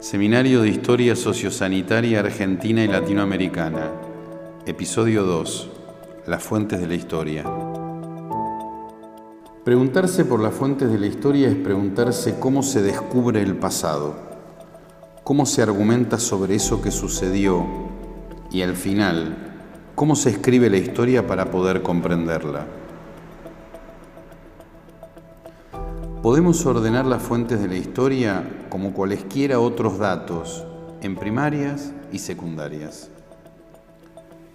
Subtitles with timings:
[0.00, 3.90] Seminario de Historia Sociosanitaria Argentina y Latinoamericana.
[4.64, 5.70] Episodio 2.
[6.28, 7.44] Las fuentes de la historia.
[9.64, 14.14] Preguntarse por las fuentes de la historia es preguntarse cómo se descubre el pasado,
[15.24, 17.66] cómo se argumenta sobre eso que sucedió
[18.52, 19.36] y al final,
[19.96, 22.85] cómo se escribe la historia para poder comprenderla.
[26.26, 30.64] Podemos ordenar las fuentes de la historia como cualesquiera otros datos
[31.00, 33.10] en primarias y secundarias.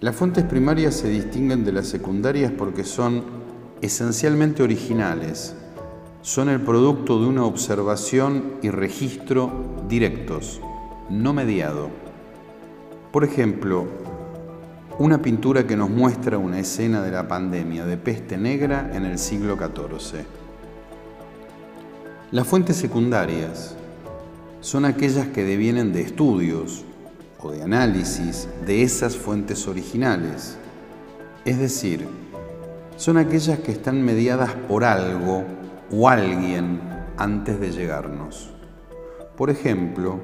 [0.00, 3.24] Las fuentes primarias se distinguen de las secundarias porque son
[3.80, 5.54] esencialmente originales,
[6.20, 9.50] son el producto de una observación y registro
[9.88, 10.60] directos,
[11.08, 11.88] no mediado.
[13.10, 13.86] Por ejemplo,
[14.98, 19.18] una pintura que nos muestra una escena de la pandemia de peste negra en el
[19.18, 20.41] siglo XIV.
[22.32, 23.74] Las fuentes secundarias
[24.62, 26.82] son aquellas que devienen de estudios
[27.38, 30.56] o de análisis de esas fuentes originales,
[31.44, 32.08] es decir,
[32.96, 35.44] son aquellas que están mediadas por algo
[35.90, 36.80] o alguien
[37.18, 38.48] antes de llegarnos.
[39.36, 40.18] Por ejemplo,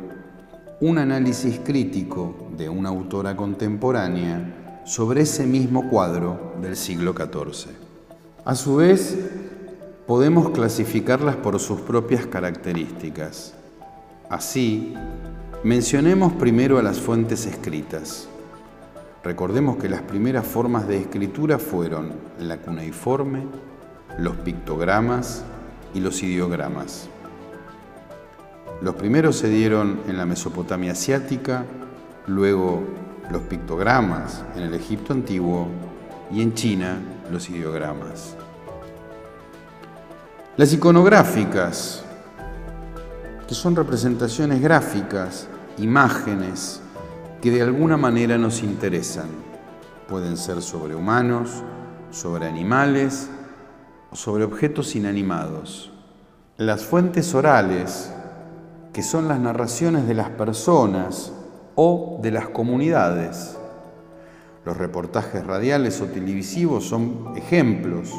[0.80, 7.70] un análisis crítico de una autora contemporánea sobre ese mismo cuadro del siglo XIV.
[8.47, 9.14] A su vez,
[10.08, 13.52] podemos clasificarlas por sus propias características.
[14.30, 14.94] Así,
[15.62, 18.26] mencionemos primero a las fuentes escritas.
[19.22, 23.42] Recordemos que las primeras formas de escritura fueron la cuneiforme,
[24.18, 25.44] los pictogramas
[25.92, 27.10] y los ideogramas.
[28.80, 31.66] Los primeros se dieron en la Mesopotamia asiática,
[32.26, 32.82] luego
[33.30, 35.68] los pictogramas en el Egipto antiguo
[36.32, 36.98] y en China
[37.30, 38.38] los ideogramas.
[40.58, 42.02] Las iconográficas,
[43.46, 45.46] que son representaciones gráficas,
[45.78, 46.80] imágenes,
[47.41, 49.28] que de alguna manera nos interesan.
[50.08, 51.62] Pueden ser sobre humanos,
[52.10, 53.30] sobre animales
[54.10, 55.92] o sobre objetos inanimados.
[56.56, 58.12] Las fuentes orales,
[58.92, 61.32] que son las narraciones de las personas
[61.76, 63.56] o de las comunidades.
[64.64, 68.12] Los reportajes radiales o televisivos son ejemplos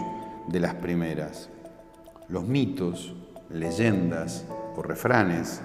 [0.47, 1.49] de las primeras.
[2.29, 3.15] Los mitos,
[3.49, 4.45] leyendas
[4.77, 5.61] o refranes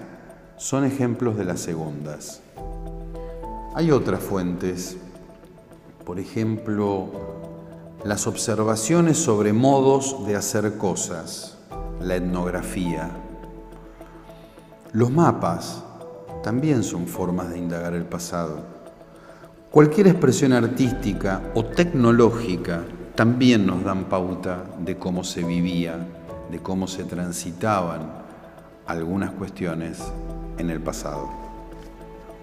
[0.57, 2.41] son ejemplos de las segundas.
[3.75, 4.97] Hay otras fuentes,
[6.05, 7.11] por ejemplo,
[8.03, 11.59] las observaciones sobre modos de hacer cosas,
[12.01, 13.11] la etnografía.
[14.91, 15.83] Los mapas
[16.41, 18.63] también son formas de indagar el pasado.
[19.69, 22.81] Cualquier expresión artística o tecnológica
[23.13, 26.07] también nos dan pauta de cómo se vivía,
[26.51, 28.11] de cómo se transitaban
[28.85, 29.99] algunas cuestiones
[30.57, 31.29] en el pasado.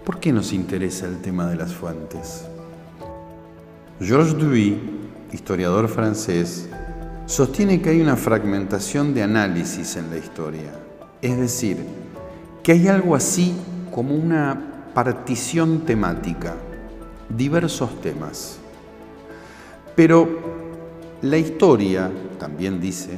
[0.05, 2.45] ¿Por qué nos interesa el tema de las fuentes?
[3.99, 4.77] Georges Duby,
[5.31, 6.67] historiador francés,
[7.25, 10.71] sostiene que hay una fragmentación de análisis en la historia,
[11.21, 11.77] es decir,
[12.61, 13.55] que hay algo así
[13.93, 16.53] como una partición temática,
[17.29, 18.57] diversos temas.
[19.95, 20.27] Pero
[21.21, 23.17] la historia, también dice,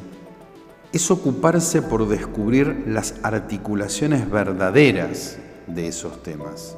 [0.95, 6.77] es ocuparse por descubrir las articulaciones verdaderas de esos temas,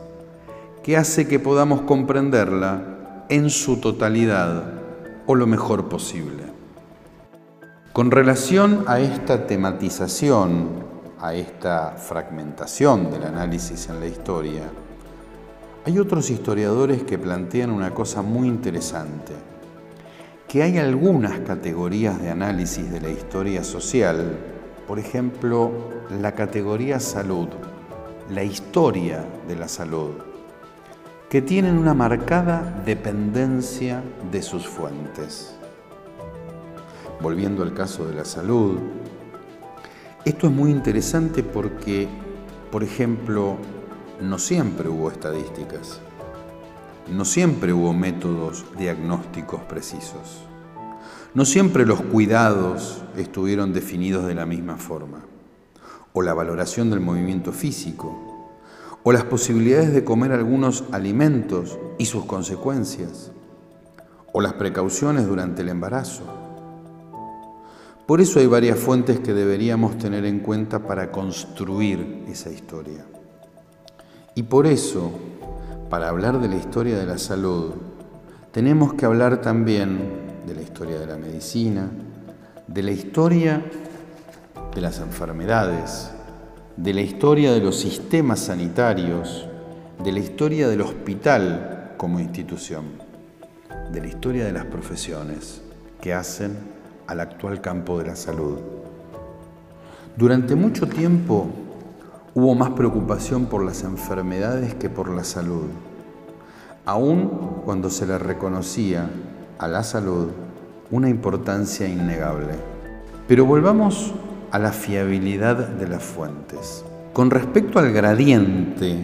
[0.82, 4.74] que hace que podamos comprenderla en su totalidad
[5.28, 6.46] o lo mejor posible.
[7.94, 10.70] Con relación a esta tematización,
[11.22, 14.64] a esta fragmentación del análisis en la historia,
[15.86, 19.34] hay otros historiadores que plantean una cosa muy interesante,
[20.48, 24.38] que hay algunas categorías de análisis de la historia social,
[24.88, 25.72] por ejemplo,
[26.22, 27.50] la categoría salud,
[28.30, 30.12] la historia de la salud,
[31.30, 35.54] que tienen una marcada dependencia de sus fuentes.
[37.20, 38.80] Volviendo al caso de la salud,
[40.24, 42.08] esto es muy interesante porque,
[42.72, 43.58] por ejemplo,
[44.22, 46.00] no siempre hubo estadísticas,
[47.12, 50.44] no siempre hubo métodos diagnósticos precisos,
[51.34, 55.24] no siempre los cuidados estuvieron definidos de la misma forma
[56.18, 58.12] o la valoración del movimiento físico,
[59.04, 63.32] o las posibilidades de comer algunos alimentos y sus consecuencias,
[64.34, 66.24] o las precauciones durante el embarazo.
[68.08, 73.06] Por eso hay varias fuentes que deberíamos tener en cuenta para construir esa historia.
[74.34, 75.12] Y por eso,
[75.90, 77.72] para hablar de la historia de la salud,
[78.52, 81.90] tenemos que hablar también de la historia de la medicina,
[82.68, 83.62] de la historia
[84.74, 86.12] de las enfermedades,
[86.76, 89.48] de la historia de los sistemas sanitarios,
[90.04, 92.86] de la historia del hospital como institución,
[93.92, 95.62] de la historia de las profesiones
[96.02, 96.58] que hacen
[97.08, 98.60] al actual campo de la salud.
[100.16, 101.48] Durante mucho tiempo
[102.38, 105.70] hubo más preocupación por las enfermedades que por la salud,
[106.86, 109.10] aun cuando se le reconocía
[109.58, 110.28] a la salud
[110.92, 112.54] una importancia innegable.
[113.28, 114.14] Pero volvamos
[114.52, 116.86] a la fiabilidad de las fuentes.
[117.12, 119.00] Con respecto al gradiente,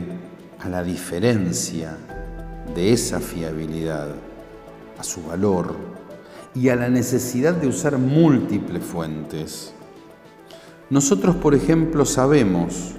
[0.60, 1.98] a la diferencia
[2.76, 4.10] de esa fiabilidad,
[5.00, 5.74] a su valor
[6.54, 9.74] y a la necesidad de usar múltiples fuentes,
[10.92, 12.94] nosotros, por ejemplo, sabemos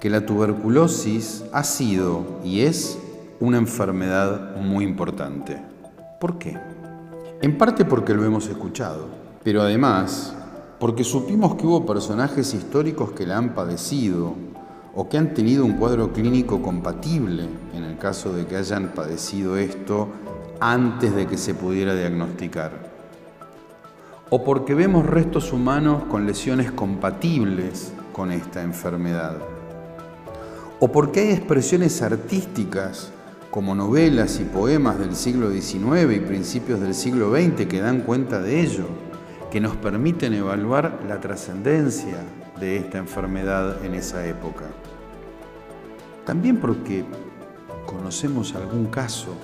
[0.00, 2.98] que la tuberculosis ha sido y es
[3.38, 5.58] una enfermedad muy importante.
[6.18, 6.58] ¿Por qué?
[7.42, 9.08] En parte porque lo hemos escuchado,
[9.44, 10.34] pero además
[10.78, 14.34] porque supimos que hubo personajes históricos que la han padecido
[14.94, 19.58] o que han tenido un cuadro clínico compatible en el caso de que hayan padecido
[19.58, 20.08] esto
[20.60, 22.90] antes de que se pudiera diagnosticar.
[24.30, 29.36] O porque vemos restos humanos con lesiones compatibles con esta enfermedad.
[30.82, 33.12] O porque hay expresiones artísticas
[33.50, 38.40] como novelas y poemas del siglo XIX y principios del siglo XX que dan cuenta
[38.40, 38.86] de ello,
[39.50, 42.24] que nos permiten evaluar la trascendencia
[42.58, 44.64] de esta enfermedad en esa época.
[46.24, 47.04] También porque
[47.84, 49.34] conocemos algún caso.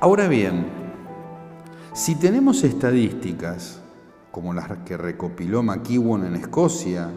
[0.00, 0.64] Ahora bien,
[1.92, 3.82] si tenemos estadísticas
[4.30, 7.10] como las que recopiló McEwan en Escocia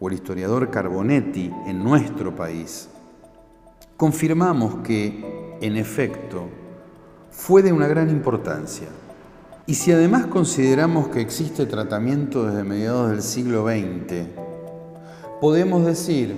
[0.00, 2.88] o el historiador Carbonetti en nuestro país,
[3.96, 6.48] confirmamos que, en efecto,
[7.30, 8.88] fue de una gran importancia.
[9.66, 14.26] Y si además consideramos que existe tratamiento desde mediados del siglo XX,
[15.40, 16.34] podemos decir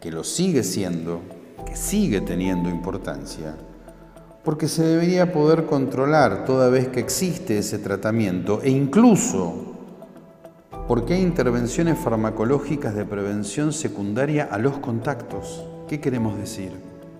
[0.00, 1.20] que lo sigue siendo,
[1.66, 3.54] que sigue teniendo importancia,
[4.42, 9.73] porque se debería poder controlar toda vez que existe ese tratamiento e incluso
[10.86, 15.64] porque hay intervenciones farmacológicas de prevención secundaria a los contactos.
[15.88, 16.72] ¿Qué queremos decir?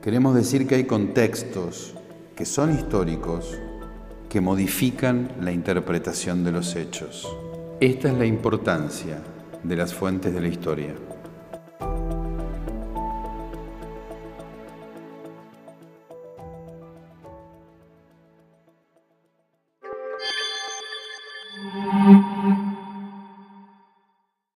[0.02, 1.94] Queremos decir que hay contextos
[2.36, 3.58] que son históricos
[4.28, 7.26] que modifican la interpretación de los hechos.
[7.80, 9.18] Esta es la importancia
[9.62, 10.94] de las fuentes de la historia.